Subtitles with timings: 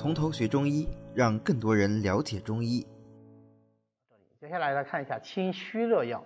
[0.00, 2.86] 从头学中医，让更多人了解中医。
[4.40, 6.24] 接下来来看一下清虚热药。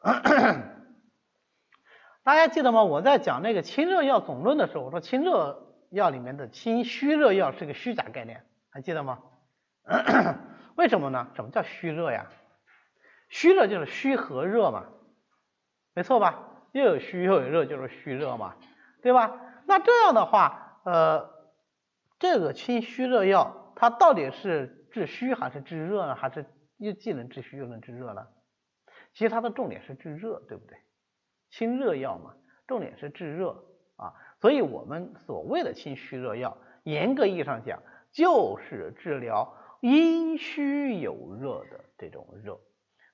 [2.24, 2.82] 大家记得吗？
[2.82, 9.18] 我在讲那个清热药总论的时候，我说清热药里面的清虚热药是个虚假概念，还记得吗？
[10.74, 11.28] 为什么呢？
[11.36, 12.30] 什么叫虚热呀？
[13.28, 14.86] 虚热就是虚和热嘛，
[15.92, 16.48] 没错吧？
[16.72, 18.54] 又有虚又有热，就是虚热嘛，
[19.02, 19.38] 对吧？
[19.66, 21.28] 那这样的话，呃，
[22.20, 26.14] 这个清虚热药它到底是治虚还是治热呢？
[26.14, 28.28] 还是又既能治虚又能治热呢？
[29.14, 30.76] 其实它的重点是治热，对不对？
[31.50, 32.34] 清热药嘛，
[32.66, 33.64] 重点是治热
[33.96, 42.60] 啊，所以我们所谓的清虚热药，严格意义上讲，就是治疗阴虚有热的这种热。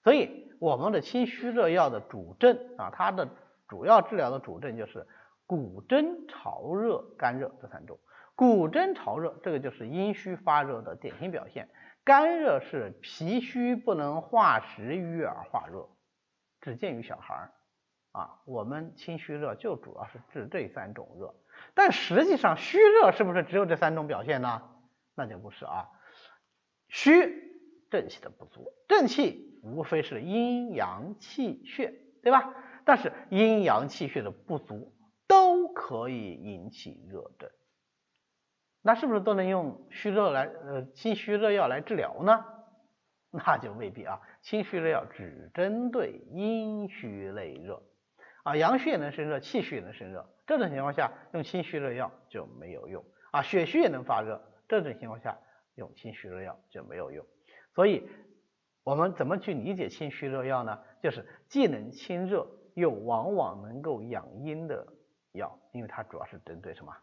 [0.03, 3.29] 所以我们的清虚热药的主症啊，它的
[3.69, 5.07] 主要治疗的主症就是
[5.47, 7.99] 骨蒸潮热、干热这三种。
[8.37, 11.67] 骨蒸潮热，这个就是阴虚发热的典型表现；
[12.05, 15.89] 肝热是脾虚不能化食瘀而化热，
[16.61, 17.53] 只见于小孩儿。
[18.13, 21.35] 啊，我们清虚热就主要是治这三种热，
[21.75, 24.63] 但实际上虚热是不是只有这三种表现呢？
[25.15, 25.91] 那就不是啊，
[26.89, 27.13] 虚
[27.91, 31.93] 正气的不足，正气无非是阴阳气血，
[32.23, 32.55] 对吧？
[32.85, 34.95] 但是阴阳气血的不足
[35.27, 37.51] 都可以引起热症，
[38.87, 42.45] 那是不是都能用虚热来呃清虚热药来治疗呢？
[43.35, 47.83] 那就未必啊，清虚热药只针对阴虚内热。
[48.45, 53.43] 啊，阳虚也能生热，气虚也能生热，这种情况下用清虚热药就没有用啊。
[53.43, 55.37] 血虚也能发热，这种情况下
[55.75, 57.27] 用清虚热药就没有用。
[57.75, 58.09] 所以，
[58.85, 60.79] 我们怎么去理解清虚热药呢？
[61.03, 64.87] 就是既能清热，又往往能够养阴的
[65.33, 66.97] 药，因为它主要是针对什么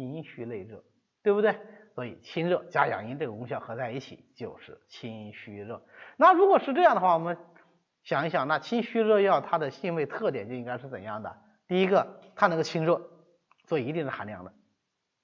[0.00, 0.84] 阴虚内热，
[1.22, 1.58] 对不对？
[1.94, 5.82] 所以清热加养阴这个功效合在一起就是清虚热。
[6.16, 7.36] 那如果是这样的话，我们。
[8.04, 11.38] 想一想，那清虚热药它的性味特点就应该是怎样的？
[11.66, 13.02] 第一个，它能够清热，
[13.64, 14.52] 做一定的寒凉的，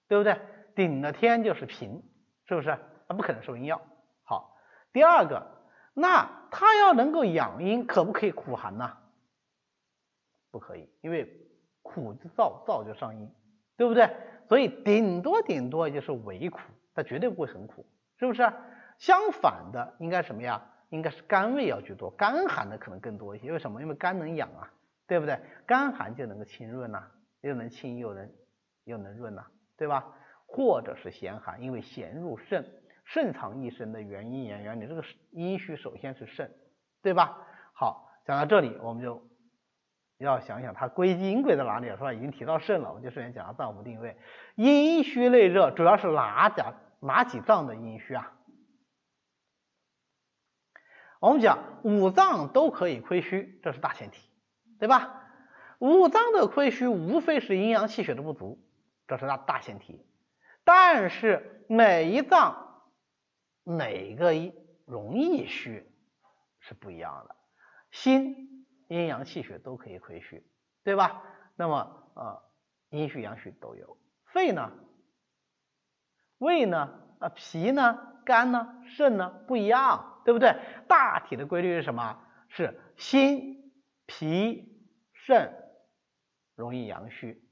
[0.09, 0.37] 对不对？
[0.75, 2.03] 顶了天就是平，
[2.49, 2.77] 是不是？
[3.06, 3.81] 它不可能是温药。
[4.25, 4.56] 好，
[4.93, 5.47] 第二个，
[5.94, 8.99] 那它要能够养阴，可不可以苦寒呢？
[10.50, 11.32] 不可以，因为
[11.82, 13.32] 苦就燥，燥就伤阴，
[13.77, 14.11] 对不对？
[14.53, 16.61] 所以顶多顶多也就是微苦，
[16.95, 17.87] 它绝对不会很苦，
[18.19, 18.43] 是不是？
[18.99, 20.63] 相反的，应该什么呀？
[20.91, 23.51] 应该是甘味要居多，甘寒的可能更多一些。
[23.51, 23.81] 为什么？
[23.81, 24.71] 因为甘能养啊，
[25.07, 25.41] 对不对？
[25.65, 27.03] 甘寒就能够清润呐，
[27.41, 28.31] 又能清又能
[28.85, 29.43] 又能润呐，
[29.79, 30.15] 对吧？
[30.47, 32.62] 或者是咸寒，因为咸入肾，
[33.07, 36.53] 肾藏一身的原因原原理，这个阴虚首先是肾，
[37.01, 37.39] 对吧？
[37.73, 39.27] 好，讲到这里，我们就
[40.25, 42.12] 要想想它归阴归在哪里，是吧？
[42.12, 44.16] 已经提到肾了，我就首先讲了脏腑定位。
[44.55, 48.32] 阴虚内热主要是哪甲哪几脏的阴虚啊？
[51.21, 54.28] 我们讲五脏都可以亏虚，这是大前提，
[54.78, 55.21] 对吧？
[55.78, 58.65] 五脏的亏虚无非是阴阳气血的不足，
[59.09, 60.05] 这是大大前提。
[60.65, 62.84] 但是每一脏
[63.65, 64.32] 哪个
[64.84, 65.93] 容易虚
[66.61, 67.37] 是不一样的。
[67.91, 68.62] 心
[68.93, 70.45] 阴阳气血都可以亏虚，
[70.85, 71.23] 对吧？
[71.57, 72.43] 那么呃
[72.91, 73.97] 阴虚阳虚都有。
[74.27, 74.73] 肺呢？
[76.39, 77.01] 胃呢？
[77.21, 78.21] 啊脾呢？
[78.25, 78.83] 肝呢？
[78.87, 79.31] 肾呢？
[79.47, 80.09] 不一样。
[80.25, 80.55] 对不对？
[80.87, 82.17] 大体的规律是什么？
[82.49, 83.73] 是心、
[84.07, 85.53] 脾、肾
[86.55, 87.43] 容易阳虚，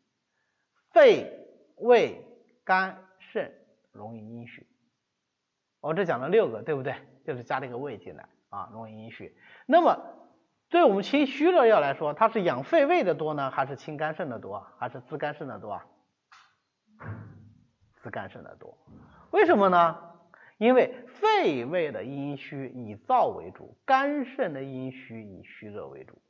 [0.92, 1.32] 肺、
[1.78, 2.24] 胃、
[2.62, 3.52] 肝、肾
[3.90, 4.64] 容易阴虚。
[5.80, 6.94] 我这讲了六个，对不对？
[7.24, 9.36] 就是加了一个胃进来啊，容易阴虚。
[9.66, 9.98] 那么
[10.70, 15.86] 对我们清虚热药来说，它是养肺胃的多呢，还是清肝肾的多，还是滋肝肾的多啊？
[17.96, 18.78] 滋肝肾的多。
[19.32, 19.98] 为什么呢？
[20.58, 26.22] 因为肺胃的阴虚以燥为主，肝肾的阴虚以虚热为主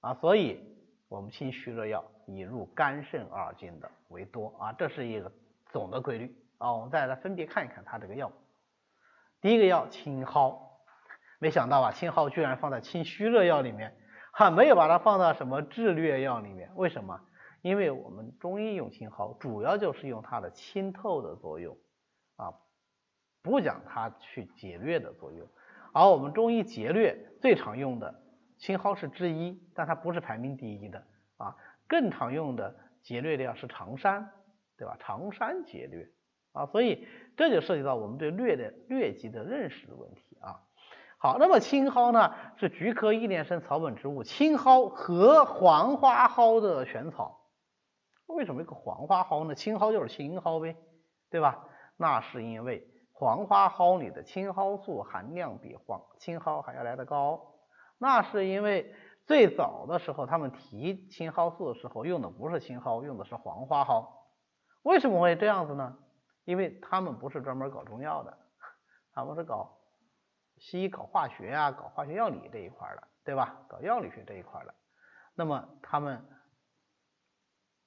[0.00, 0.60] 啊，所以
[1.08, 5.30] 我们清虚热药以入肝肾二经的为多啊，这是一个
[5.70, 6.72] 总的规律啊。
[6.72, 8.32] 我们再来分别看一看它这个药。
[9.40, 10.67] 第一个药青蒿，
[11.38, 13.96] 没想到吧，青蒿居然放在清虚热药里面，
[14.32, 16.70] 还，没有把它放到什么治疟药里面。
[16.74, 17.20] 为什么？
[17.62, 21.76] 因为我们中医用青蒿，主要就是用它的清透的作用。
[22.36, 22.54] 啊，
[23.42, 25.48] 不讲它去解疟的作用，
[25.92, 28.22] 而我们中医解疟最常用的
[28.58, 31.04] 青蒿是之一，但它不是排名第一的
[31.36, 31.56] 啊。
[31.88, 34.30] 更常用的解疟的药是常山，
[34.76, 34.96] 对吧？
[35.00, 36.08] 常山解疟
[36.52, 40.62] 啊，所以这就涉及到我们对疟的疟疾的认识的问题啊。
[41.20, 47.40] 好，那么青蒿呢是菊科一年生草本植物，青蒿和黄花蒿的玄草，
[48.26, 49.54] 为什么一个黄花蒿呢？
[49.56, 50.76] 青蒿就是青蒿呗，
[51.28, 51.64] 对吧？
[51.96, 57.54] 那是因为黄花蒿里的青蒿素含量比黄青蒿还要来得高。
[57.98, 58.94] 那是因为
[59.26, 64.06] 最早的时候他们提青蒿素的时候用的不是青蒿，用的是黄花蒿。
[64.82, 65.98] 为什么会这样子呢？
[66.44, 68.38] 因为他们不是专门搞中药的，
[69.12, 69.77] 他们是搞
[70.58, 73.64] 西医搞化学啊，搞化学药理这一块的，对吧？
[73.68, 74.74] 搞药理学这一块的。
[75.34, 76.24] 那么他们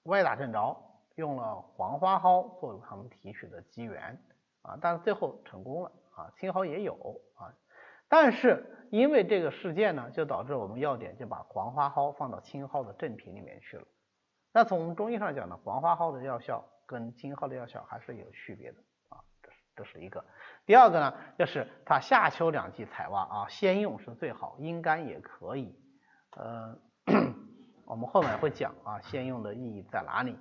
[0.04, 0.82] 歪打正着，
[1.16, 4.18] 用了黄花蒿作为他们提取的基源
[4.62, 7.54] 啊，但是最后成功了啊，青蒿也有啊，
[8.08, 13.86] 但是因为这个事件呢，就导致我们药典就把黄花蒿放到青蒿的正品里面去了。
[14.54, 18.78] 那从中医上讲呢，黄花蒿的药效跟青蒿的药效还是有区别的，
[19.76, 20.26] 这是一个。
[20.66, 25.76] 第二个呢，就是它夏秋两季采挖啊，先用是最好，阴干也可以，
[26.38, 26.78] 呃。
[27.84, 30.38] 我们后面会讲啊，先用的意义在哪里？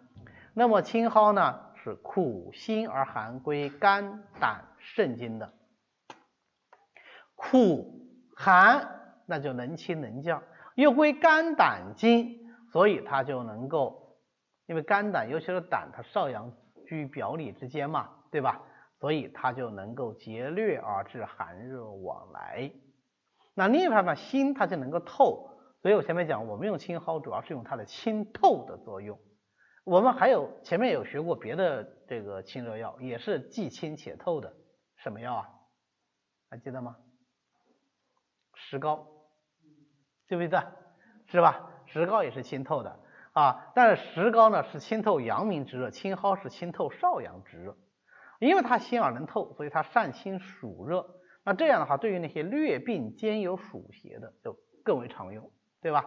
[0.55, 5.53] 那么青蒿呢，是苦辛而寒，归肝胆肾经的。
[7.35, 8.89] 苦寒，
[9.27, 10.45] 那就能清能降，
[10.77, 12.39] 又归肝胆经，
[12.71, 14.17] 所以它就能够，
[14.67, 16.53] 因为肝胆尤其是胆，它少阳
[16.87, 18.63] 居表里之间嘛，对吧？
[19.01, 22.71] 所以它就能够节略而治寒热往来。
[23.55, 25.49] 那另一方面，辛它就能够透。
[25.83, 29.19] 所以我前面讲，我们用青蒿主要是用它的清透的作用。
[29.85, 34.55] 我们还有前面有学过别的这个清热药，也是既清且透的，
[34.97, 35.49] 什么药啊？
[36.51, 36.97] 还记得吗？
[38.55, 39.07] 石膏，
[40.29, 40.73] 记不记得？
[41.29, 41.71] 是吧？
[41.87, 43.01] 石膏也是清透的
[43.33, 43.73] 啊。
[43.75, 47.75] 但是石膏呢是清透阳明之热，青蒿是清透少阳之热。
[48.41, 51.07] 因为它辛而能透，所以它善清暑热。
[51.45, 55.49] 那这样的话，对于那些略病兼有暑邪的，就更为常用。
[55.83, 56.05] 对吧？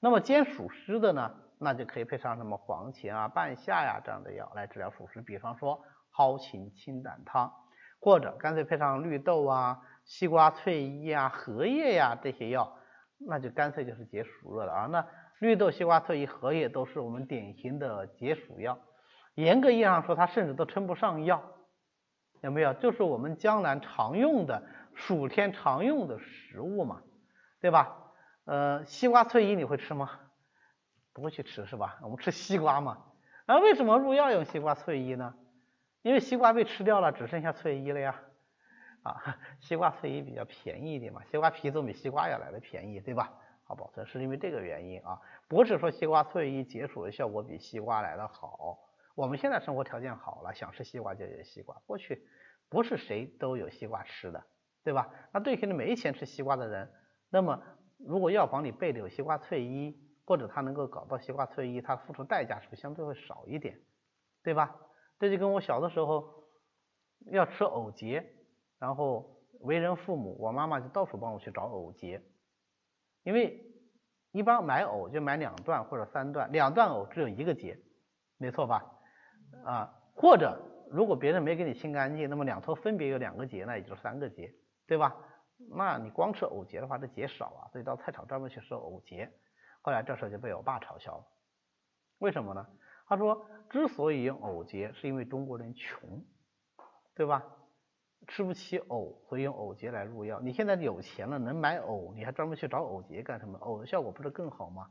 [0.00, 5.20] 那么兼暑湿的呢，那就可以配上什么黄芩啊、半夏呀这样的药来治疗暑湿。
[5.20, 5.80] 比方说
[6.10, 7.52] 蒿芩清胆汤，
[8.00, 12.76] 或者干脆配上绿豆啊、西瓜翠衣啊、荷叶呀这些药，
[13.24, 14.86] 那就干脆就是解暑热了啊。
[14.86, 15.06] 那
[15.38, 18.76] 绿豆、西瓜、翠衣、荷叶都是我们典型的解暑药，
[19.36, 21.44] 严格意义上说，它甚至都称不上药，
[22.42, 22.74] 有没有？
[22.74, 24.62] 就是我们江南常用的
[24.94, 27.02] 暑天常用的食物嘛，
[27.60, 27.96] 对吧？
[28.44, 30.10] 呃，西瓜翠衣你会吃吗？
[31.14, 31.98] 不会去吃是吧？
[32.02, 33.04] 我们吃西瓜嘛。
[33.46, 35.34] 那为什么入药用西瓜翠衣呢？
[36.02, 38.20] 因为西瓜被吃掉了，只剩下翠衣了呀。
[39.02, 43.32] 啊，西瓜翠衣比较便宜一点嘛，西瓜皮总比西瓜要来的便宜，对吧？
[43.64, 48.78] 好保存是因为这个原因啊，不是说西瓜翠衣解暑的效果比西瓜来的好。
[49.14, 51.80] 我们现在生活条件好了，想吃西瓜就有西瓜。
[51.86, 52.26] 过去
[52.68, 54.44] 不是谁都有西瓜吃的，
[54.84, 55.12] 对吧？
[55.32, 56.90] 那对于那没钱吃西瓜的人，
[57.30, 57.62] 那么。
[58.04, 63.80] 如果药房里备的有西瓜翠衣，或者他能够搞到西瓜翠衣，他付出代价是不是相对会少一点，
[64.42, 64.74] 对吧？
[65.20, 66.48] 这就跟我小的时候
[67.30, 68.26] 要吃藕节，
[68.80, 72.20] 然后为人父母，我妈妈就到处帮我去找藕节，
[73.22, 73.64] 因为
[74.32, 77.78] 一般买藕就买两段或者三段，两段藕只有一个节，
[78.36, 78.91] 没错吧？
[79.64, 80.60] 啊，或者
[80.90, 84.54] 如果别人没给你清干净，那么两头分别有两个节，那也就三个节，
[84.86, 85.16] 对吧？
[85.70, 89.30] 那你光吃藕节的话，这节少啊，所以到菜场专门去收藕节。
[89.80, 91.24] 后来这事就被我爸嘲笑了，
[92.18, 92.66] 为什么呢？
[93.06, 96.24] 他说，之所以用藕节，是因为中国人穷，
[97.14, 97.44] 对吧？
[98.28, 100.40] 吃不起藕，所以用藕节来入药。
[100.40, 103.58] 你现在有钱了，能买藕，你还专门去找藕节干什么？
[103.58, 104.88] 藕的效果不是更好吗？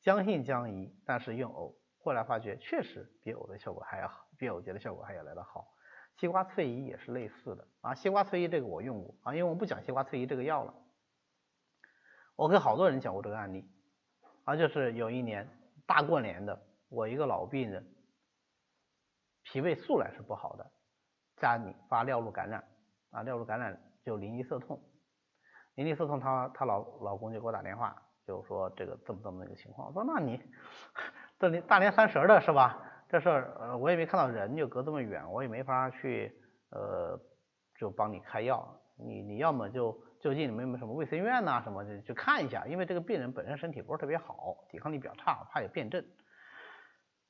[0.00, 5.74] 将信将疑，但是用藕，后来发觉确实比藕的效果还要好，比藕节的效果还要来得好。
[6.16, 10.74] 西瓜翠衣也是类似的啊，西瓜翠衣这个我用过啊，因为我不讲西瓜翠衣这个药了。
[12.34, 13.68] 我跟好多人讲过这个案例
[14.44, 15.48] 啊，就是有一年
[15.86, 17.86] 大过年的，我一个老病人，
[19.44, 20.72] 脾胃素来是不好的，
[21.36, 22.64] 家里发尿路感染
[23.10, 24.82] 啊，尿路感染就淋漓涩痛，
[25.74, 30.40] 淋漓涩痛，她她老老公就给我打电话，就说这个这么这么一个情况，我说那你
[31.38, 32.82] 这里大年三十的是吧？
[33.08, 36.32] 这事儿呃我也没看到人，就隔这么远，我也没法去
[36.70, 37.18] 呃
[37.78, 38.68] 就帮你开药。
[38.96, 46.04] 你你要么就就近你们有没有什么卫生院呐什么的去看一下，因为这个病人本身身体不是特别好，抵抗力比较差，怕有变症。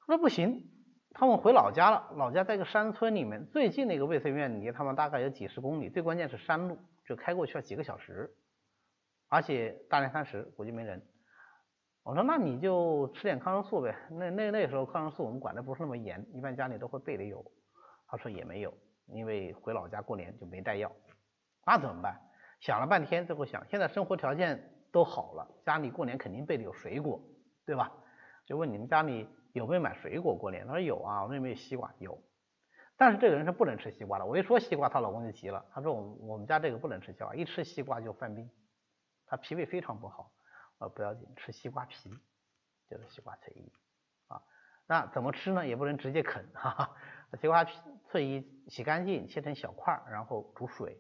[0.00, 0.64] 他说不行，
[1.12, 8.34] 他们回老家了，老家在一个山村里面，最近的一个卫生院离他们大概有几十公里，最关键是山路，就开过去要几个小时，
[9.28, 11.06] 而且大年三十估计没人。
[12.08, 13.94] 我说那你就吃点抗生素呗。
[14.08, 17.44] 那那那时候抗生素我们管的不是那么严，一般家里都会备的有。
[18.06, 18.72] 他说也没有，
[19.08, 20.90] 因为回老家过年就没带药。
[21.66, 22.18] 那怎么办？
[22.60, 27.20] 想了半天，最后想现在生活条件都好了，家里过年肯定备的有水果，
[27.66, 27.92] 对吧？
[28.46, 29.66] 就问你们家里有。
[29.66, 30.66] 没有买水果过年？
[30.66, 31.92] 他说有啊，我们有没有西瓜？
[31.98, 32.18] 有。
[32.96, 34.24] 但是这个人是不能吃西瓜的。
[34.24, 35.62] 我一说西瓜，她老公就急了。
[35.74, 38.48] 他说我我们家这个不能吃西瓜，一吃西瓜就犯病，
[39.26, 40.32] 他脾胃非常不好。
[40.78, 41.96] 呃，不要紧，吃西瓜皮
[42.88, 43.72] 就是西瓜翠衣
[44.28, 44.40] 啊。
[44.86, 45.66] 那怎么吃呢？
[45.66, 46.96] 也不能直接啃，哈哈。
[47.40, 47.64] 西瓜
[48.10, 50.98] 翠衣洗干净，切成小块，然后煮水，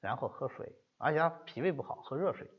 [0.00, 0.72] 然后喝水。
[0.96, 2.50] 而且它脾胃不好，喝热水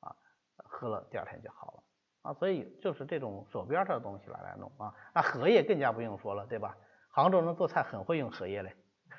[0.00, 0.16] 啊，
[0.56, 1.82] 喝了第二天就好了
[2.22, 2.34] 啊。
[2.34, 4.92] 所以就是这种手边的东西来来弄啊。
[5.14, 6.76] 那荷叶更加不用说了，对吧？
[7.08, 8.76] 杭州人做菜很会用荷叶嘞，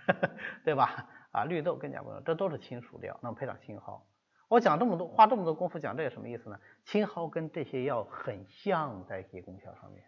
[0.65, 1.07] 对吧？
[1.31, 4.05] 啊，绿豆更加不用，这都是亲属料，那么配上青蒿。
[4.49, 6.59] 我讲这么多，花这么多功夫讲这个什么意思呢？
[6.85, 10.03] 青蒿跟这些药很像，在一些功效上面，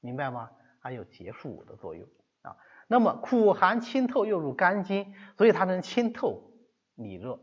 [0.00, 0.50] 明白吗？
[0.80, 2.06] 还有解暑的作用
[2.42, 2.56] 啊。
[2.86, 6.52] 那么苦寒清透又入肝经，所以它能清透
[6.94, 7.40] 里热。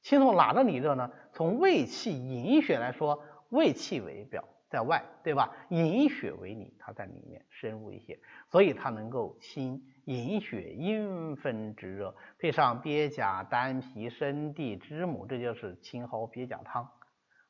[0.00, 1.10] 清透哪个里热呢？
[1.32, 5.54] 从胃气饮血来说，胃气为表，在外，对吧？
[5.68, 8.18] 引血为里，它在里面深入一些，
[8.50, 9.80] 所以它能够清。
[10.06, 16.90] 引血阴分之热，配上鳖甲、丹皮、生地、知母，这就是青蒿鳖甲汤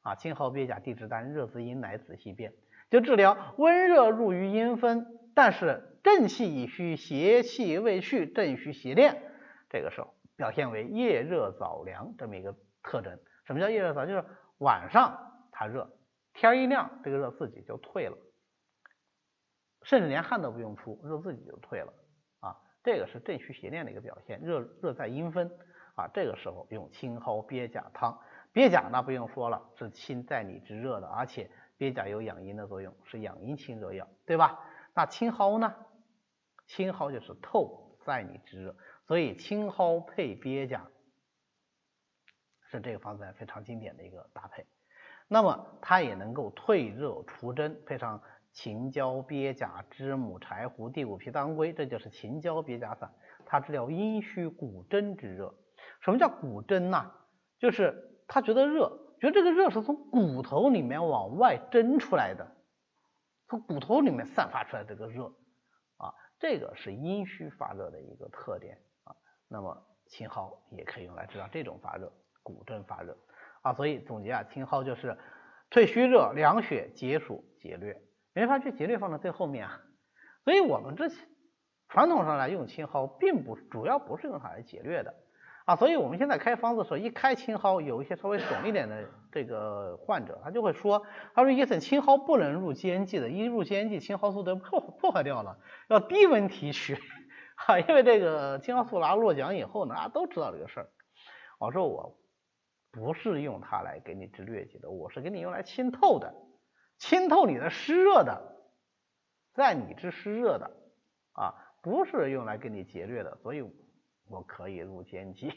[0.02, 0.14] 啊。
[0.14, 2.52] 青蒿鳖甲地支丹，热滋阴，乃子细辨，
[2.90, 9.22] 就治疗温热入于阴分，但是正气已虚，邪气未去，正虚邪恋，
[9.70, 13.18] 这个时候表现为夜热早凉这么一个特征。
[13.46, 14.04] 什么叫夜热早？
[14.04, 14.24] 就是
[14.58, 15.90] 晚上它热，
[16.34, 18.18] 天一亮，这个热自己就退了，
[19.82, 21.94] 甚至连汗都不用出，热自己就退了
[22.40, 22.60] 啊。
[22.82, 25.50] 这个是正虚邪念的一个表现，热热在阴分
[25.94, 28.20] 啊，这个时候用青蒿鳖甲汤，
[28.52, 34.60] 鳖甲那不用说了，是清在里之热的，而且鳖甲有养阴的作用，是养阴清热药，对吧？
[34.92, 35.74] 那青蒿呢？
[36.66, 38.76] 青蒿就是透在里之热，
[39.06, 40.90] 所以青蒿配鳖甲
[42.70, 44.66] 是这个方子非常经典的一个搭配。
[45.28, 48.22] 那么它也能够退热除真，配上。
[48.56, 53.12] 秦椒鳖甲知母柴胡地骨皮当归，这就是秦椒鳖甲散，
[53.44, 55.52] 它治疗阴虚骨蒸之热。
[56.00, 57.10] 什么叫骨蒸呢？
[57.58, 58.88] 就是他觉得热，
[59.18, 62.46] 觉得这个热是从骨头里面往外蒸出来的，
[63.48, 65.24] 从骨头里面散发出来这个热
[65.96, 69.16] 啊，这个是阴虚发热的一个特点啊。
[69.48, 72.12] 那么秦蒿也可以用来治疗这种发热，
[72.44, 73.18] 骨蒸发热
[73.64, 73.74] 啊。
[73.74, 75.18] 所以总结啊，青蒿就是
[75.70, 77.96] 退虚热、凉血、解暑、解疟。
[78.32, 79.80] 没法去解疟放在最后面啊，
[80.44, 81.08] 所以我们这
[81.88, 85.14] 传统上来用青蒿，并不主要不是用它来解疟的
[85.66, 96.98] 啊，所以我们现在开方子的时候，一开青蒿，有一些稍微懂一点的这个患者，他就会说，他说医生，青蒿不能入煎剂的，一入煎剂，青蒿素都破破坏掉了，要低温提取，
[97.56, 100.88] 哈， 因为这个青蒿素拿落奖以后呢，大家都知道这个事儿，
[101.60, 102.18] 我说我
[102.94, 106.32] 不是用它来给你治疟疾的，我是给你用来清透的。
[106.96, 108.56] 清透你的湿热的，
[109.52, 110.70] 在你之湿热的
[111.32, 113.68] 啊，不是用来给你节略的，所以
[114.28, 115.50] 我可以入煎剂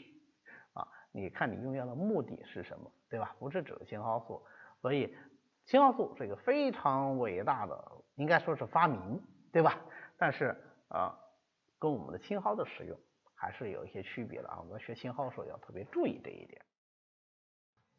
[0.72, 0.88] 啊。
[1.12, 3.36] 你看你用药的目的是什么，对吧？
[3.38, 4.44] 不是指青蒿素，
[4.82, 5.16] 所以
[5.64, 9.80] 青蒿素是一个非常伟大的，应该说是发明，对吧？
[10.16, 11.16] 但是啊，
[11.78, 12.98] 跟我们的青蒿的使用
[13.36, 14.58] 还是有一些区别的啊。
[14.58, 16.60] 我们学青蒿的时候要特别注意这一点。